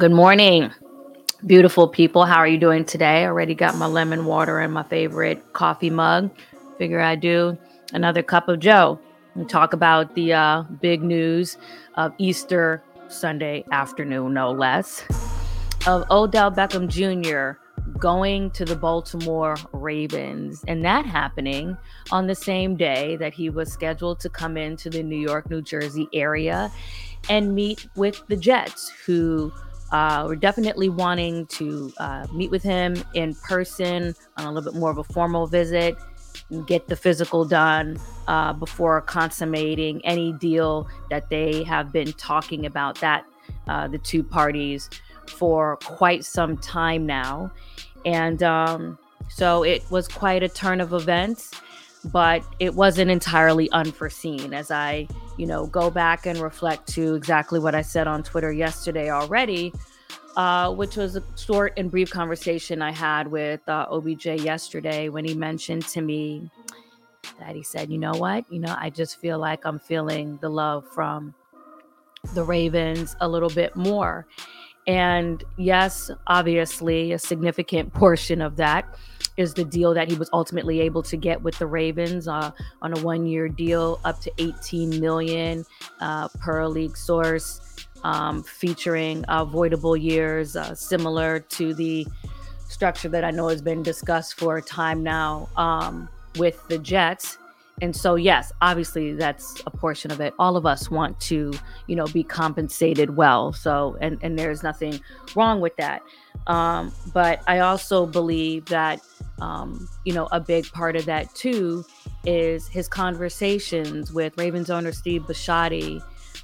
[0.00, 0.72] Good morning,
[1.44, 2.24] beautiful people.
[2.24, 3.26] How are you doing today?
[3.26, 6.30] Already got my lemon water and my favorite coffee mug.
[6.78, 7.58] Figure I do
[7.92, 8.98] another cup of Joe
[9.34, 11.58] and talk about the uh, big news
[11.96, 15.04] of Easter Sunday afternoon, no less,
[15.86, 17.60] of Odell Beckham Jr.
[18.00, 21.76] going to the Baltimore Ravens, and that happening
[22.10, 25.62] on the same day that he was scheduled to come into the New York, New
[25.62, 26.72] Jersey area
[27.28, 29.52] and meet with the Jets, who
[29.92, 34.78] uh, we're definitely wanting to uh, meet with him in person on a little bit
[34.78, 35.96] more of a formal visit
[36.66, 37.98] get the physical done
[38.28, 43.24] uh, before consummating any deal that they have been talking about that
[43.68, 44.90] uh, the two parties
[45.28, 47.50] for quite some time now
[48.04, 51.50] and um, so it was quite a turn of events
[52.06, 57.60] but it wasn't entirely unforeseen as i you know go back and reflect to exactly
[57.60, 59.70] what i said on twitter yesterday already
[60.36, 65.24] uh, which was a short and brief conversation I had with uh, OBJ yesterday when
[65.24, 66.50] he mentioned to me
[67.38, 68.50] that he said, you know what?
[68.50, 71.34] You know, I just feel like I'm feeling the love from
[72.34, 74.26] the Ravens a little bit more.
[74.90, 78.92] And yes, obviously, a significant portion of that
[79.36, 82.50] is the deal that he was ultimately able to get with the Ravens uh,
[82.82, 85.64] on a one-year deal, up to 18 million
[86.00, 92.04] uh, per league source um, featuring avoidable years, uh, similar to the
[92.68, 97.38] structure that I know has been discussed for a time now um, with the Jets.
[97.80, 100.34] And so, yes, obviously that's a portion of it.
[100.38, 101.52] All of us want to,
[101.86, 103.52] you know, be compensated well.
[103.52, 105.00] So, and and there's nothing
[105.34, 106.02] wrong with that.
[106.46, 109.00] Um, but I also believe that,
[109.40, 111.84] um, you know, a big part of that too
[112.24, 116.02] is his conversations with Ravens owner Steve Bisciotti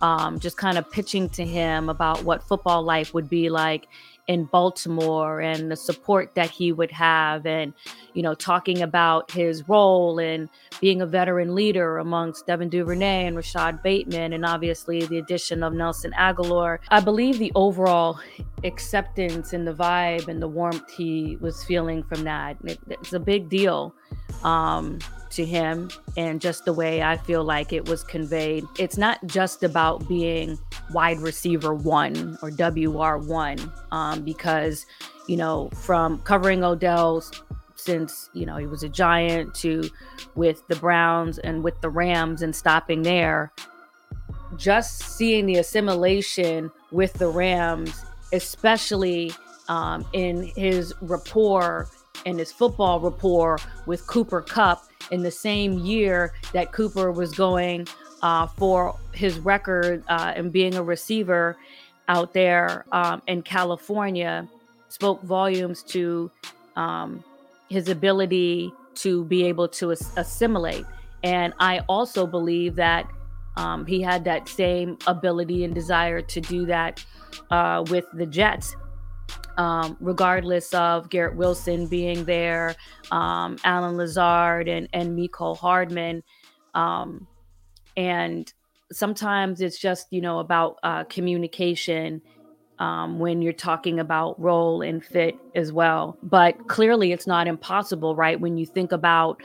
[0.00, 3.88] um, just kind of pitching to him about what football life would be like
[4.28, 7.72] in Baltimore and the support that he would have, and
[8.12, 10.48] you know, talking about his role in
[10.80, 15.72] being a veteran leader amongst Devin Duvernay and Rashad Bateman, and obviously the addition of
[15.72, 16.78] Nelson Agholor.
[16.90, 18.20] I believe the overall
[18.64, 23.20] acceptance and the vibe and the warmth he was feeling from that, it, it's a
[23.20, 23.94] big deal.
[24.44, 24.98] Um,
[25.30, 28.64] to him and just the way I feel like it was conveyed.
[28.78, 30.58] It's not just about being
[30.92, 34.86] wide receiver one or WR1, um, because,
[35.26, 37.42] you know, from covering Odell's
[37.76, 39.88] since, you know, he was a giant to
[40.34, 43.52] with the Browns and with the Rams and stopping there,
[44.56, 49.32] just seeing the assimilation with the Rams, especially
[49.68, 51.88] um, in his rapport
[52.26, 57.86] and his football rapport with Cooper Kupp in the same year that Cooper was going
[58.22, 61.56] uh, for his record uh, and being a receiver
[62.08, 64.48] out there um, in California
[64.88, 66.30] spoke volumes to
[66.76, 67.22] um,
[67.68, 70.84] his ability to be able to as- assimilate.
[71.22, 73.08] And I also believe that
[73.56, 77.04] um, he had that same ability and desire to do that
[77.50, 78.76] uh, with the Jets
[79.58, 82.76] um, regardless of Garrett Wilson being there,
[83.10, 86.22] um, Allen Lazard, and and Mecole Hardman.
[86.74, 87.26] Um,
[87.96, 88.50] and
[88.92, 92.22] sometimes it's just you know about uh, communication
[92.78, 96.16] um, when you're talking about role and fit as well.
[96.22, 98.40] But clearly, it's not impossible, right?
[98.40, 99.42] When you think about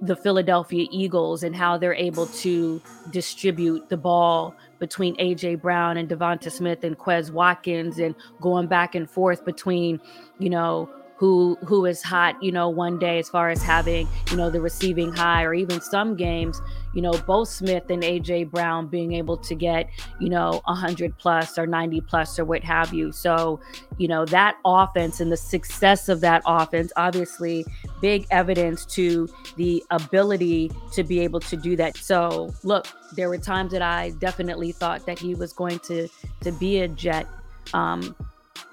[0.00, 6.08] the Philadelphia Eagles and how they're able to distribute the ball between AJ Brown and
[6.08, 10.00] DeVonta Smith and Quez Watkins and going back and forth between,
[10.38, 14.36] you know, who who is hot, you know, one day as far as having, you
[14.36, 16.60] know, the receiving high or even some games,
[16.92, 19.88] you know, both Smith and AJ Brown being able to get,
[20.20, 23.12] you know, 100 plus or 90 plus or what have you.
[23.12, 23.60] So,
[23.96, 27.64] you know, that offense and the success of that offense, obviously,
[28.02, 31.96] big evidence to the ability to be able to do that.
[31.96, 36.08] So, look, there were times that I definitely thought that he was going to
[36.42, 37.26] to be a Jet.
[37.74, 38.14] Um,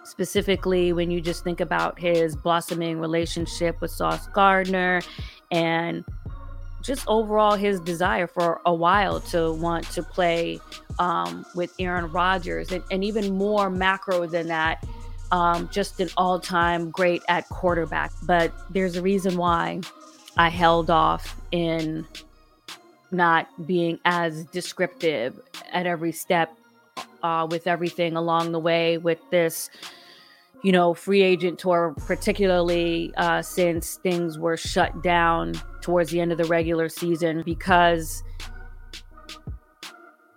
[0.03, 5.01] specifically when you just think about his blossoming relationship with Sauce Gardner
[5.51, 6.03] and
[6.81, 10.59] just overall his desire for a while to want to play
[10.99, 14.85] um, with Aaron Rodgers and, and, even more macro than that,
[15.31, 18.11] um, just an all time great at quarterback.
[18.23, 19.81] But there's a reason why
[20.37, 22.05] I held off in
[23.11, 25.39] not being as descriptive
[25.71, 26.55] at every step
[27.23, 29.69] uh, with everything along the way with this
[30.63, 36.31] you know, free agent tour, particularly uh, since things were shut down towards the end
[36.31, 38.23] of the regular season, because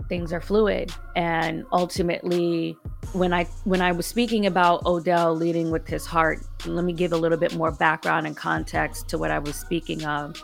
[0.08, 0.92] things are fluid.
[1.14, 2.76] And ultimately
[3.12, 7.12] when i when i was speaking about odell leading with his heart let me give
[7.12, 10.42] a little bit more background and context to what i was speaking of.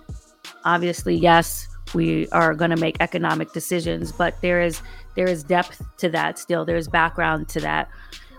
[0.65, 4.83] Obviously yes we are going to make economic decisions but there is
[5.15, 7.89] there is depth to that still there's background to that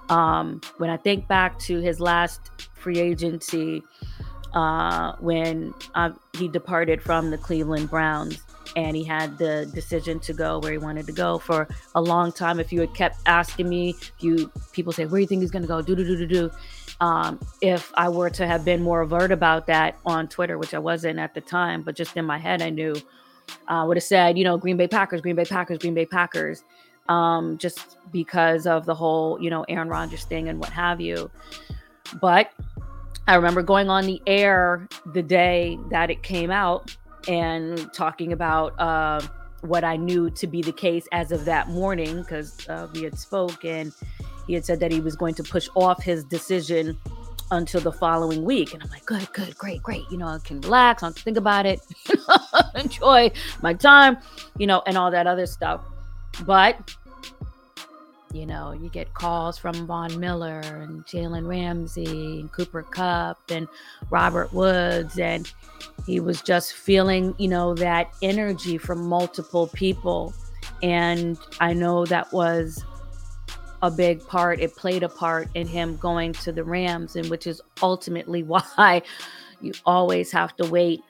[0.10, 3.84] um, when i think back to his last free agency
[4.54, 8.40] uh, when uh, he departed from the cleveland browns
[8.76, 12.32] and he had the decision to go where he wanted to go for a long
[12.32, 12.60] time.
[12.60, 15.52] If you had kept asking me, if you people say, "Where do you think he's
[15.52, 16.52] going to go?" Do do do do do.
[17.00, 20.80] Um, if I were to have been more overt about that on Twitter, which I
[20.80, 22.96] wasn't at the time, but just in my head, I knew,
[23.68, 26.64] uh, would have said, you know, Green Bay Packers, Green Bay Packers, Green Bay Packers,
[27.10, 31.30] um, just because of the whole, you know, Aaron Rodgers thing and what have you.
[32.22, 32.52] But
[33.28, 36.96] I remember going on the air the day that it came out
[37.28, 39.22] and talking about uh,
[39.62, 43.18] what I knew to be the case as of that morning because uh, we had
[43.18, 43.94] spoken.
[44.46, 47.00] He had said that he was going to push off his decision
[47.56, 48.74] until the following week.
[48.74, 50.04] And I'm like, good, good, great, great.
[50.12, 51.80] You know, I can relax, I don't think about it,
[52.76, 54.18] enjoy my time,
[54.58, 55.82] you know, and all that other stuff.
[56.46, 56.96] But
[58.34, 63.68] you know, you get calls from Von Miller and Jalen Ramsey and Cooper Kupp and
[64.10, 65.20] Robert Woods.
[65.20, 65.50] And
[66.08, 70.34] he was just feeling, you know, that energy from multiple people.
[70.82, 72.84] And I know that was
[73.84, 74.62] a big part.
[74.62, 78.42] It played a part in him going to the Rams, and which is ultimately
[78.78, 79.04] why
[79.62, 81.02] you always have to wait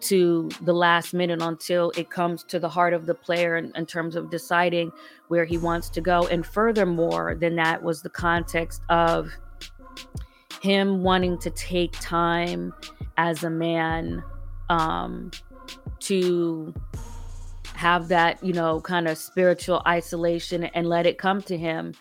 [0.00, 3.84] to the last minute until it comes to the heart of the player in, in,
[3.84, 4.92] terms of deciding
[5.26, 6.28] where he wants to go.
[6.28, 9.32] And furthermore than that was the context of
[10.62, 12.72] him wanting to take time
[13.16, 14.22] as a man
[14.68, 15.32] um,
[16.00, 16.72] to
[17.74, 21.94] have that, you know, kind of spiritual isolation and let it come to him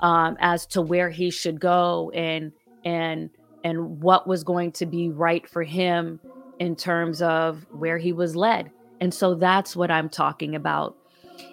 [0.00, 2.52] um, as to where he should go and
[2.84, 3.30] and
[3.64, 6.20] and what was going to be right for him
[6.58, 8.70] in terms of where he was led.
[9.00, 10.96] And so that's what I'm talking about.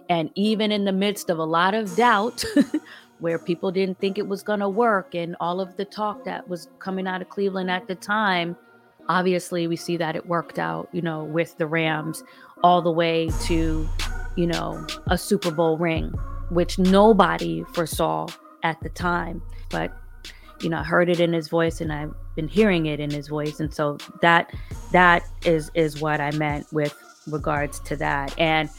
[0.10, 2.44] And even in the midst of a lot of doubt,
[3.20, 6.48] where people didn't think it was going to work, and all of the talk that
[6.48, 8.56] was coming out of Cleveland at the time,
[9.08, 12.24] obviously we see that it worked out, you know, with the Rams
[12.64, 13.88] all the way to,
[14.36, 16.14] you know, a Super Bowl ring,
[16.50, 18.28] which nobody foresaw
[18.64, 19.42] at the time.
[19.70, 19.92] But
[20.62, 23.28] you know, I heard it in his voice and I've been hearing it in his
[23.28, 23.60] voice.
[23.60, 24.54] And so that
[24.92, 26.98] that is is what I meant with
[27.28, 28.38] regards to that.
[28.40, 28.70] And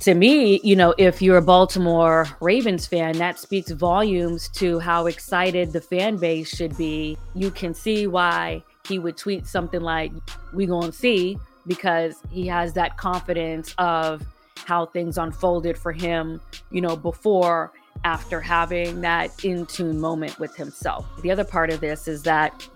[0.00, 5.06] to me, you know, if you're a Baltimore Ravens fan, that speaks volumes to how
[5.06, 7.18] excited the fan base should be.
[7.34, 10.12] You can see why he would tweet something like,
[10.52, 14.22] We gonna see, because he has that confidence of
[14.64, 17.72] how things unfolded for him, you know, before
[18.04, 21.06] after having that in tune moment with himself.
[21.22, 22.66] The other part of this is that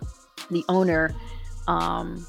[0.51, 1.15] the owner
[1.67, 2.25] um,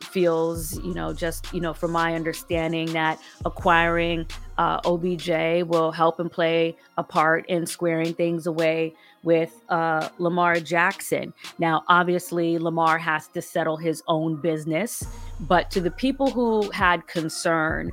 [0.00, 4.26] feels, you know, just, you know, from my understanding, that acquiring
[4.58, 8.94] uh, OBJ will help and play a part in squaring things away
[9.24, 11.32] with uh, Lamar Jackson.
[11.58, 15.04] Now, obviously, Lamar has to settle his own business,
[15.40, 17.90] but to the people who had concern,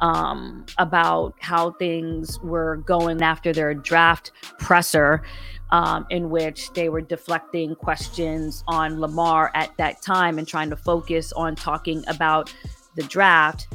[0.00, 5.22] um, about how things were going after their draft presser,
[5.70, 10.76] um, in which they were deflecting questions on Lamar at that time and trying to
[10.76, 12.52] focus on talking about
[12.96, 13.68] the draft.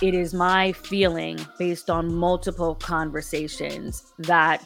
[0.00, 4.64] It is my feeling, based on multiple conversations, that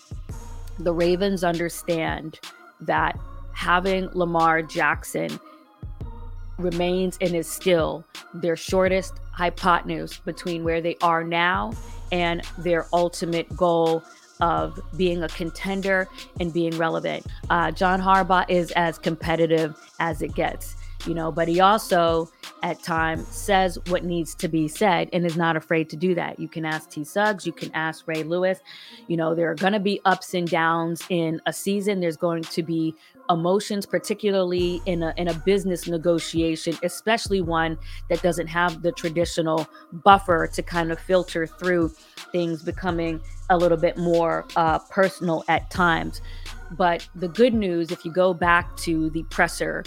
[0.78, 2.40] the Ravens understand
[2.80, 3.18] that
[3.52, 5.38] having Lamar Jackson
[6.58, 11.72] remains and is still their shortest hypotenuse between where they are now
[12.12, 14.02] and their ultimate goal
[14.40, 16.08] of being a contender
[16.40, 17.26] and being relevant.
[17.50, 22.30] Uh, John Harbaugh is as competitive as it gets, you know, but he also
[22.62, 26.38] at times says what needs to be said and is not afraid to do that.
[26.38, 28.58] You can ask T Suggs, you can ask Ray Lewis.
[29.08, 32.00] You know, there are going to be ups and downs in a season.
[32.00, 32.94] There's going to be
[33.30, 39.66] emotions, particularly in a in a business negotiation, especially one that doesn't have the traditional
[39.92, 41.88] buffer to kind of filter through
[42.32, 43.20] things becoming
[43.50, 46.20] a little bit more uh, personal at times.
[46.72, 49.84] But the good news, if you go back to the presser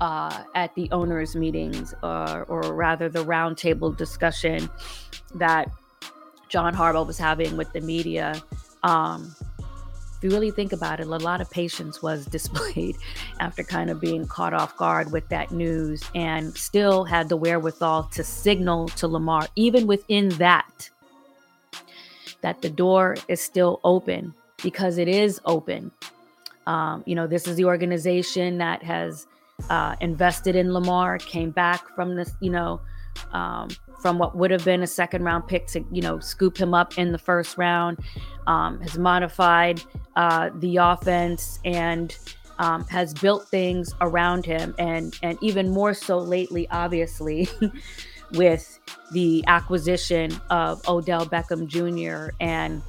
[0.00, 4.68] uh, at the owners' meetings, uh, or rather the roundtable discussion
[5.34, 5.70] that
[6.48, 8.42] John Harbaugh was having with the media,
[8.82, 9.34] um,
[10.22, 12.96] if you really think about it, a lot of patience was displayed
[13.40, 18.04] after kind of being caught off guard with that news and still had the wherewithal
[18.12, 20.90] to signal to Lamar, even within that,
[22.40, 25.90] that the door is still open because it is open.
[26.68, 29.26] Um, you know, this is the organization that has
[29.70, 32.80] uh, invested in Lamar, came back from this, you know,
[33.32, 33.68] um,
[34.00, 36.98] from what would have been a second round pick to, you know, scoop him up
[36.98, 37.98] in the first round,
[38.46, 39.82] um, has modified
[40.16, 42.16] uh, the offense and
[42.58, 47.48] um, has built things around him, and and even more so lately, obviously,
[48.32, 48.78] with
[49.12, 52.34] the acquisition of Odell Beckham Jr.
[52.40, 52.82] and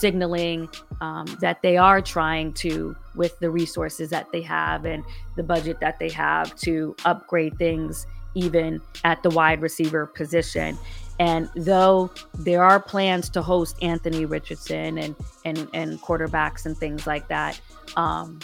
[0.00, 0.68] signaling
[1.00, 5.04] um, that they are trying to, with the resources that they have and
[5.36, 10.78] the budget that they have, to upgrade things even at the wide receiver position.
[11.18, 15.14] And though there are plans to host Anthony Richardson and
[15.44, 17.60] and and quarterbacks and things like that,
[17.96, 18.40] um,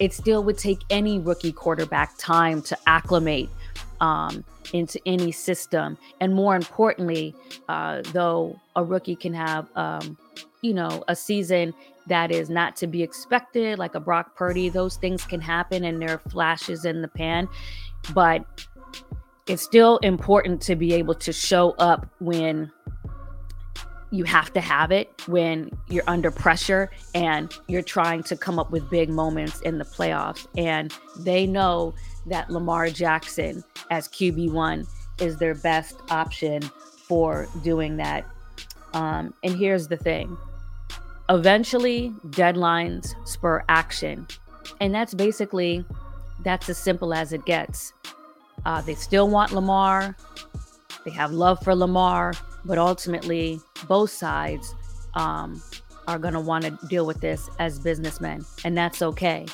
[0.00, 3.48] it still would take any rookie quarterback time to acclimate
[4.00, 5.96] um, into any system.
[6.20, 7.34] And more importantly,
[7.68, 10.18] uh, though a rookie can have, um,
[10.66, 11.72] you know, a season
[12.08, 16.00] that is not to be expected, like a Brock Purdy, those things can happen and
[16.02, 17.48] there are flashes in the pan.
[18.12, 18.44] But
[19.46, 22.72] it's still important to be able to show up when
[24.10, 28.70] you have to have it when you're under pressure and you're trying to come up
[28.70, 30.46] with big moments in the playoffs.
[30.56, 31.94] And they know
[32.26, 34.86] that Lamar Jackson as QB1
[35.20, 38.24] is their best option for doing that.
[38.94, 40.36] Um, and here's the thing
[41.28, 44.26] eventually, deadlines spur action.
[44.80, 45.84] And that's basically
[46.42, 47.92] that's as simple as it gets.
[48.64, 50.16] Uh, they still want Lamar.
[51.04, 54.74] They have love for Lamar, but ultimately, both sides
[55.14, 55.62] um,
[56.08, 59.46] are going to want to deal with this as businessmen, and that's okay.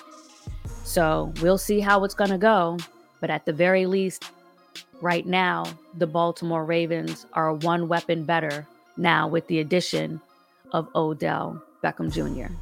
[0.84, 2.78] So we'll see how it's going to go.
[3.20, 4.30] But at the very least,
[5.00, 5.64] right now,
[5.96, 10.20] the Baltimore Ravens are one weapon better now with the addition
[10.72, 12.52] of Odell Beckham Jr.